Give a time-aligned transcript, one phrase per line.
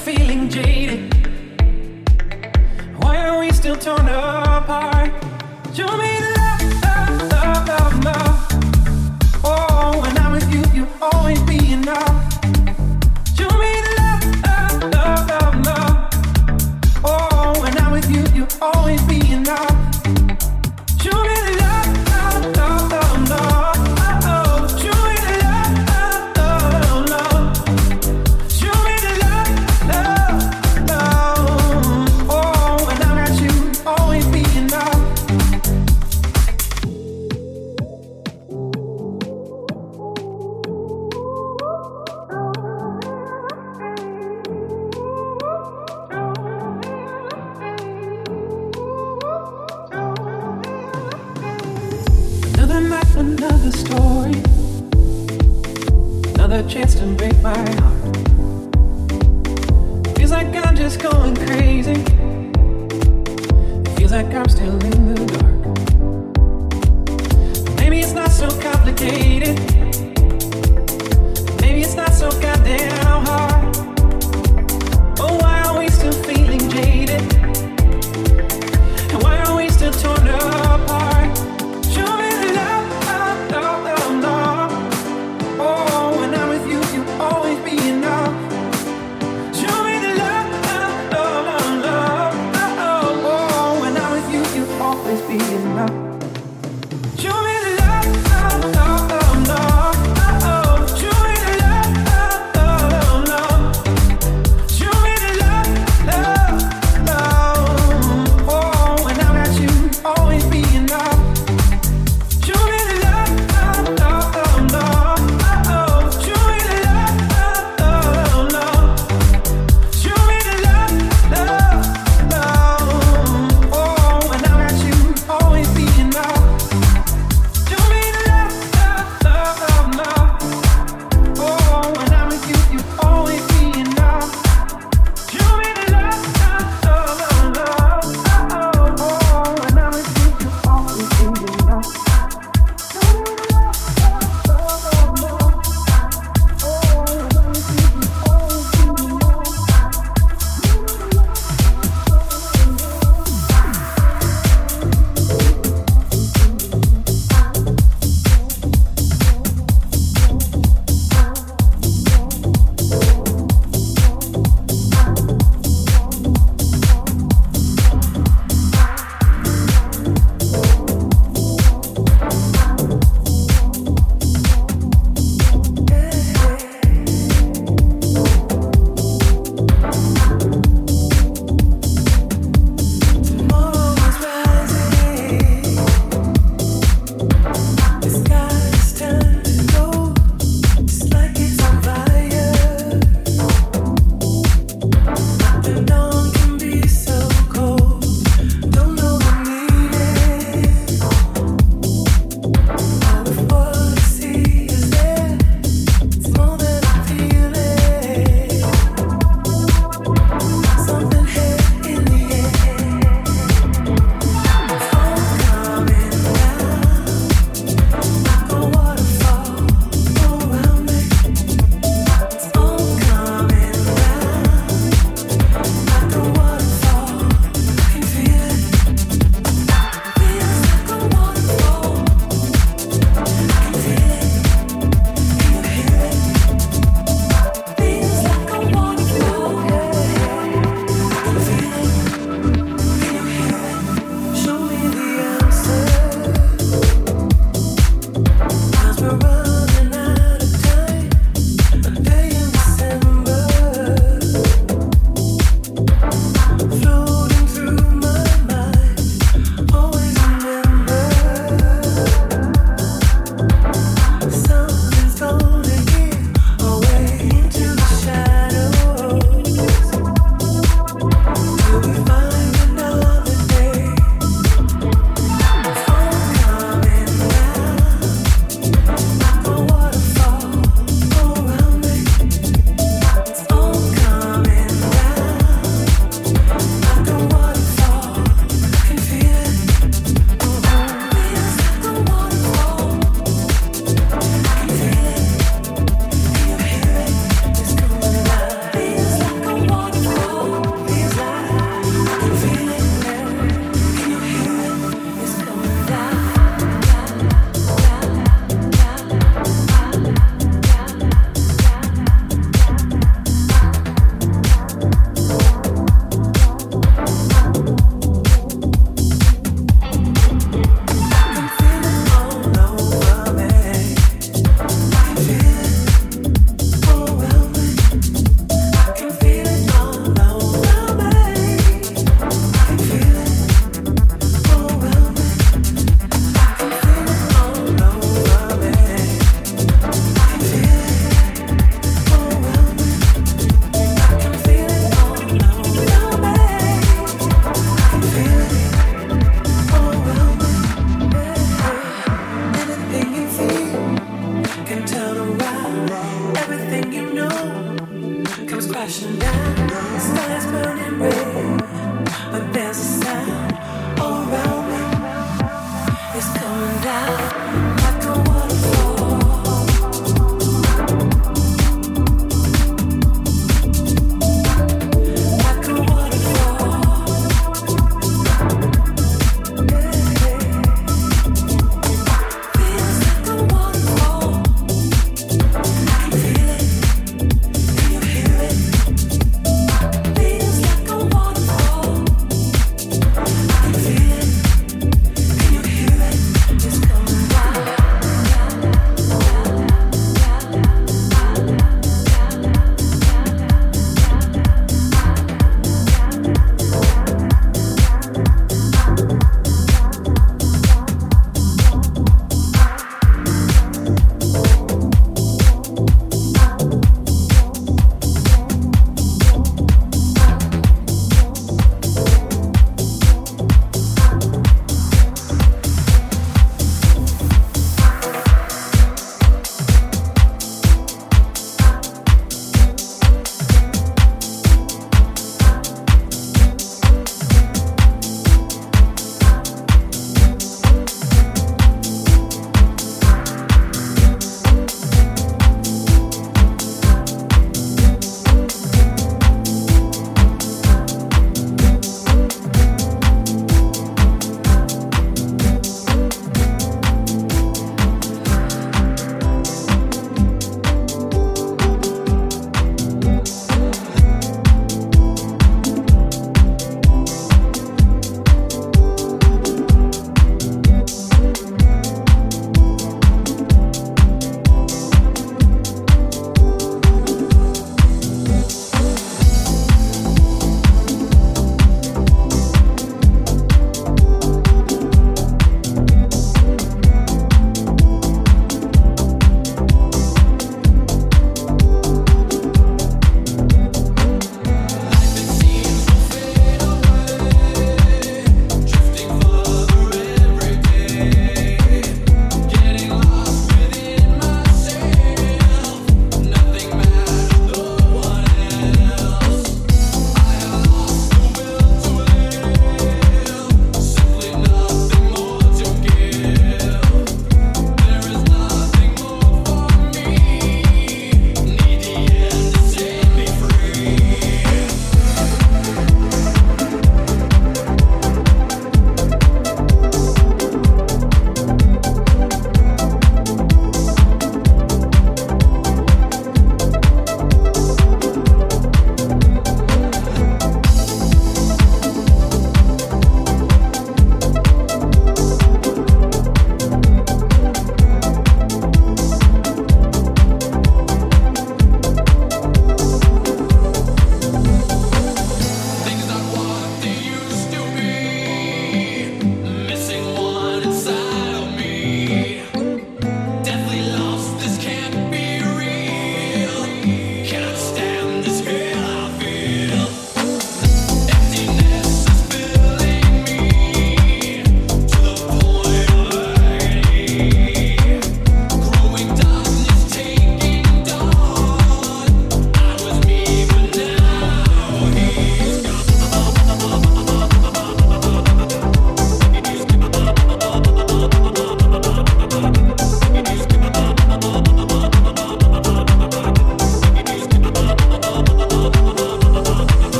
[0.00, 1.12] feeling jaded.
[3.02, 4.39] Why are we still torn up?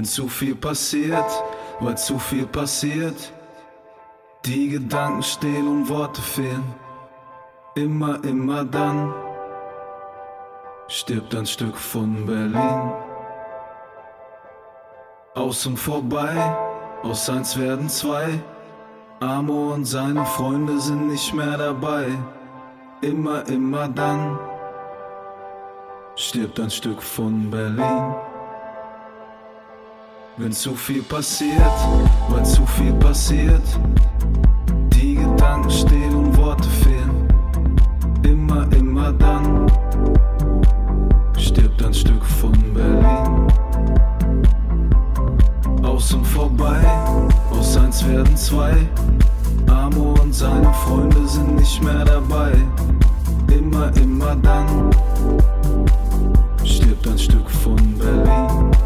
[0.00, 1.30] Wenn zu viel passiert,
[1.80, 3.34] weil zu viel passiert,
[4.46, 6.74] die Gedanken stehen und Worte fehlen.
[7.74, 9.12] Immer, immer dann
[10.88, 12.92] stirbt ein Stück von Berlin.
[15.34, 16.34] Außen vorbei,
[17.02, 18.42] aus eins werden zwei.
[19.20, 22.06] Amo und seine Freunde sind nicht mehr dabei.
[23.02, 24.38] Immer, immer dann
[26.16, 28.29] stirbt ein Stück von Berlin.
[30.40, 31.60] Wenn zu viel passiert,
[32.30, 33.60] weil zu viel passiert,
[34.94, 37.28] die Gedanken stehen und Worte fehlen.
[38.22, 39.70] Immer, immer dann
[41.36, 43.52] stirbt ein Stück von Berlin.
[45.82, 46.80] Aus und vorbei,
[47.50, 48.72] aus eins werden zwei.
[49.66, 52.52] Amo und seine Freunde sind nicht mehr dabei.
[53.54, 54.90] Immer, immer dann
[56.64, 58.79] stirbt ein Stück von Berlin.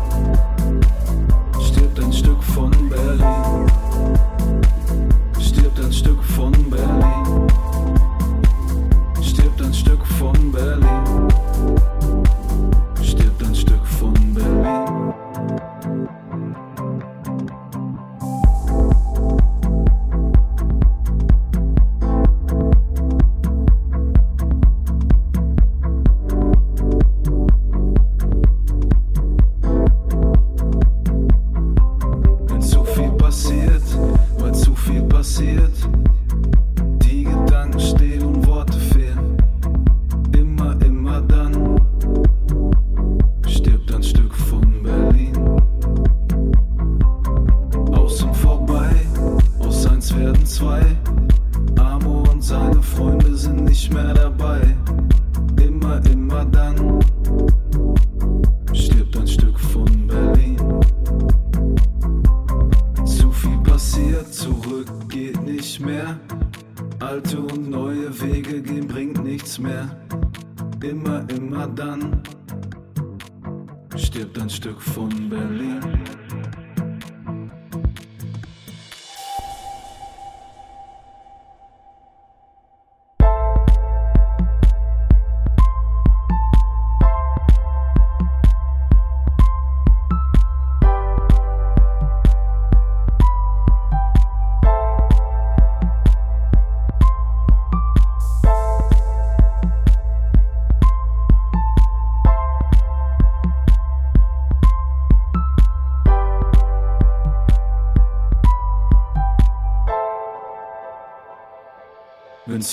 [50.54, 50.93] zwei.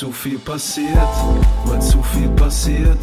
[0.01, 0.97] zu viel passiert,
[1.65, 2.97] weil zu viel passiert.